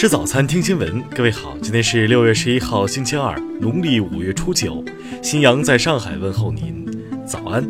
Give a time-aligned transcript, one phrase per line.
[0.00, 1.02] 吃早餐，听新闻。
[1.10, 4.82] 各位好，今天是六月十一号，星期二，农历五月初九。
[5.22, 6.86] 新阳在上海问候您，
[7.26, 7.62] 早安。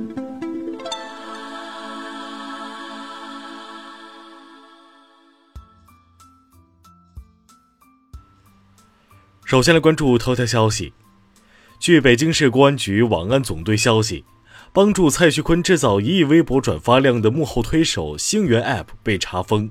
[9.44, 10.92] 首先来关注头条消息。
[11.80, 14.24] 据北京市公安局网安总队消息，
[14.72, 19.68] 帮助蔡徐坤制造一亿微博转发量的幕后推手星源 App 被查封。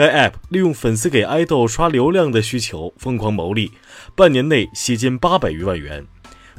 [0.00, 3.72] 该 App 利用粉丝给爱豆刷流量的需求疯狂牟利，
[4.16, 6.06] 半年内吸金八百余万元。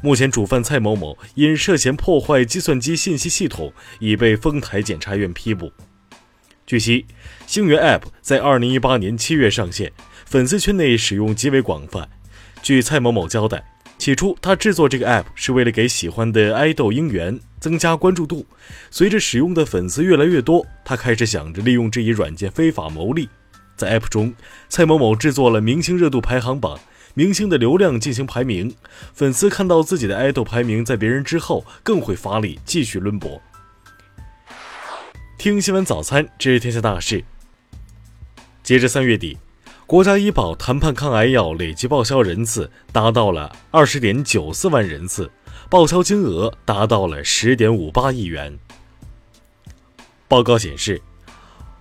[0.00, 5.72] 目前，主犯蔡某某因涉嫌破坏计算机信息系统，已被丰台检察院批捕。
[6.64, 7.04] 据悉，
[7.44, 9.90] 星源 App 在二零一八年七月上线，
[10.24, 12.08] 粉丝圈内使用极为广泛。
[12.62, 13.71] 据蔡某某交代，
[14.02, 17.38] 起初他制作这个 App 是为了给喜欢的爱豆应援。
[17.60, 18.44] 增加关注度，
[18.90, 23.28] 随着使用的粉丝越来越多，他开始想着利用这一软件非法牟利。
[23.76, 24.34] 在 App 中，
[24.68, 26.80] 蔡某某制作了明星热度排行榜，
[27.14, 28.74] 明星的流量进行排名。
[29.14, 33.40] 粉丝看到自己的爱豆排名在别人之后，更会发力继续抡博。
[35.38, 37.22] 听新闻早餐知天下大事。
[38.64, 39.38] 截至三月底，
[39.92, 45.30] 国家医保谈判抗癌药累计报销人次达到了二十点九四万人次。
[45.68, 48.58] 报销金额达到了十点五八亿元。
[50.28, 51.02] 报告显示，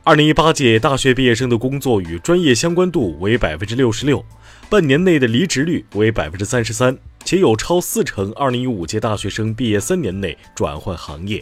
[0.04, 4.26] 二零一八届大学毕业生的工作与专业相关度为百分之六十六，
[4.70, 11.42] 半年内的离职率为百分之三十三，且有超四成二零一五届大学生毕业三年内转换行业。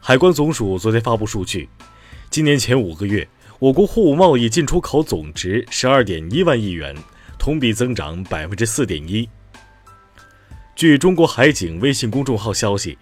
[0.00, 1.68] 海关总署昨天发布数据，
[2.30, 6.94] 今年前五个月，我国货物贸易进出口总值十二点一万亿元，
[7.38, 9.26] 同比增长百分之四点一。
[10.74, 12.98] 据中国海警微信公众号消息，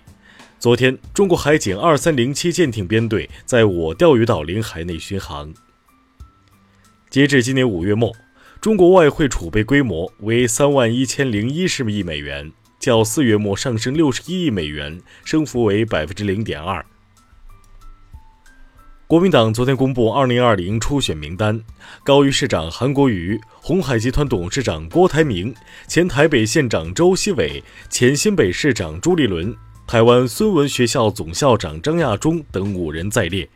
[0.61, 5.53] 昨天，中国海警二三零七舰艇编队在我钓鱼岛领海内巡航。
[7.11, 8.15] 截至今年五月末，
[8.61, 16.87] 中国外汇储备规模为三万一千零一十亿美元，较四月末上升六十一亿美元，升幅为百分之零点二。
[19.07, 21.63] 国民党昨天公布二零二零初选名单，
[22.03, 25.55] 高于市长韩国瑜、鸿海集团董事长郭台铭、
[25.87, 29.55] 前台北县长周锡伟、前新北市长朱立伦、
[29.87, 33.47] 台湾孙文学校总校长张亚中等五人在列。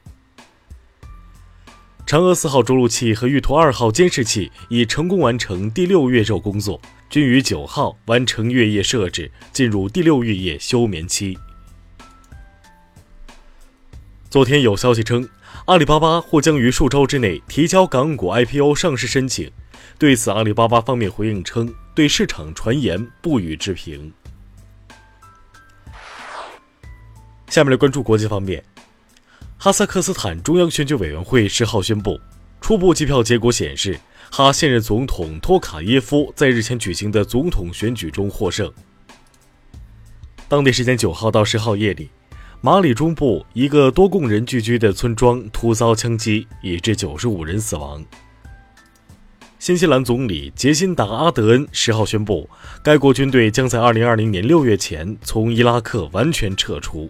[2.06, 6.78] 嫦娥四号着陆器和玉兔二号监视器已成功完成第六月昼工作，
[7.09, 11.38] 均于九号完成月夜设置，进入第六月夜休眠期。
[14.28, 15.26] 昨天有消息称。
[15.68, 19.52] 阿里巴巴或将于数周之内提交港股 IPO 上市申请。
[19.98, 24.10] 对此，阿里巴巴方面回应称，对市场传言不予置评。
[27.48, 28.64] 下面来关注国际方面，
[29.58, 32.18] 哈萨克斯坦中央选举委员会十号宣布，
[32.62, 34.00] 初步计票结果显示，
[34.30, 38.72] 哈现任总统托卡耶夫在日前举行的总统选举中获胜。
[40.48, 42.08] 当地时间九号到十号夜里。
[42.60, 48.04] 马里中部一个多贡人聚居的村庄突遭枪击，已致九十五人死亡。
[49.60, 52.50] 新西兰总理杰辛达·阿德恩十号宣布，
[52.82, 57.08] 该国军队将在二零二零年六月前从伊拉克完全撤出。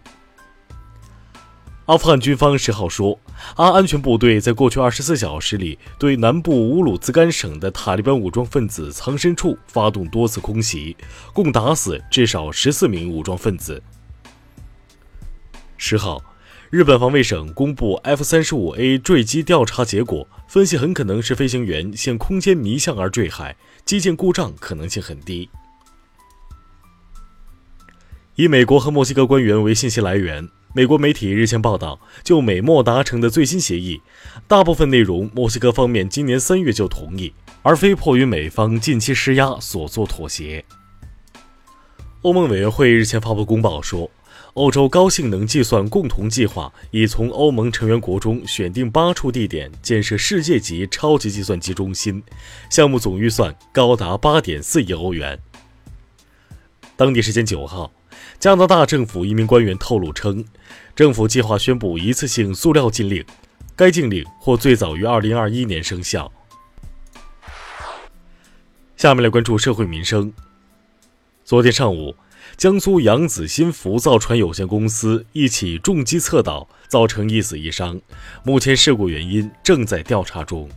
[1.86, 3.18] 阿富汗军方十号说，
[3.56, 10.94] 阿安全部队在过去二十四小时里对南部乌鲁兹干省的塔利班武装分子藏身处发动多次空袭，
[11.32, 13.82] 共打死至少十四名武装分子。
[15.80, 16.20] 十号，
[16.70, 25.48] 日本防卫省公布 F 三十五 A 坠机调查结果，分析很可能是飞行员陷空间迷向而坠海，机件故障可能性很低。
[28.34, 34.02] 以美国和墨西哥官员为信息来源，美国媒体日前报道，就美墨达成的最新协议，
[34.48, 40.64] 大部分内容墨西哥方面今年三月就同意，而非迫于美方近期施压所做妥协。
[42.22, 44.10] 欧盟委员会日前发布公报说。
[44.58, 52.20] 欧洲高性能计算共同计划已从欧盟成员国中选定八处地点建设世界级超级计算机中心，
[52.68, 55.38] 项目总预算高达八点四亿欧元。
[56.96, 57.92] 当地时间九号，
[58.40, 60.44] 加拿大政府一名官员透露称，
[60.96, 63.24] 政府计划宣布一次性塑料禁令，
[63.76, 66.32] 该禁令或最早于二零二一年生效。
[68.96, 70.32] 下面来关注社会民生。
[71.44, 72.16] 昨天上午。
[72.58, 78.00] 江苏扬子新福造船有限公司一起重机侧倒，造成一死一伤。
[78.42, 80.68] 目前事故原因正在调查中。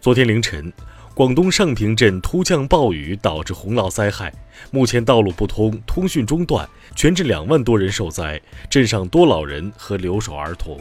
[0.00, 0.72] 昨天凌晨，
[1.12, 4.32] 广东上坪镇突降暴雨导致洪涝灾害，
[4.70, 6.66] 目前道路不通，通讯中断，
[6.96, 8.40] 全镇两万多人受灾，
[8.70, 10.80] 镇上多老人和留守儿童。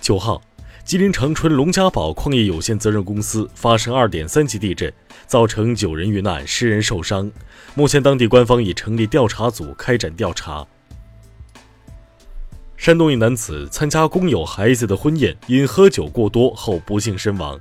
[0.00, 0.42] 九号。
[0.88, 4.90] 吉林长春龙家堡矿业有限责任公司发生2.3级地震，
[5.26, 7.30] 造成九人遇难、十人受伤。
[7.74, 10.66] 目前，当地官方已成立调查组开展调查。
[12.78, 17.60] 山东一男子参加工友孩子的婚宴，因喝酒过多后不幸身亡。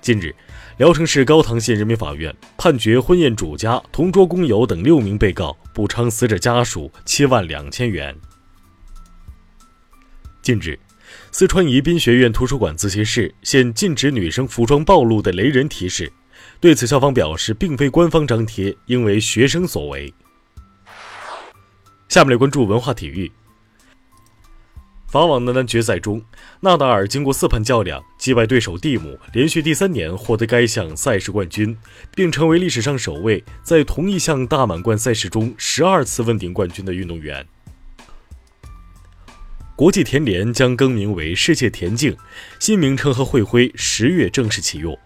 [0.00, 0.34] 近日，
[0.78, 8.16] 聊城市高唐县人民法院判决婚宴主家、同桌工友等六名被告补偿死者家属七万两千元。
[10.40, 10.78] 近日。
[11.30, 16.12] 四川宜宾学院图书馆自习室现禁止女生服装暴露的雷人提示，
[16.60, 20.12] 对此校方表示，并非官方张贴，应为学生所为。
[22.08, 23.30] 下面来关注文化体育。
[25.08, 26.22] 法网男单决赛中，
[26.60, 31.76] 纳达尔经过四盘较量击败对手蒂姆，连续第三年获得该项赛事冠军，
[32.14, 37.46] 并成为历史上首位在同一项大满贯赛事中十二次问鼎冠军的运动员。
[39.82, 42.16] 国际田联将更名为世界田径，
[42.60, 44.96] 新名称和会徽十月正式启用。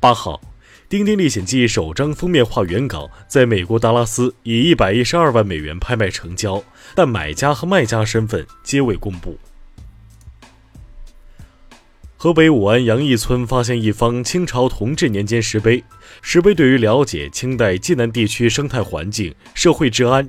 [0.00, 0.40] 八号，
[0.88, 6.64] 《丁丁历险记》首张封面画原稿在美国达拉斯以一百一十二万美元拍卖成交，
[6.96, 9.38] 但买家和卖家身份皆未公布。
[12.16, 15.84] 河北武安杨义村发现一方清朝同治年间石碑，
[16.22, 20.28] 石碑对于了解清代晋南地区生态环境、社会治安。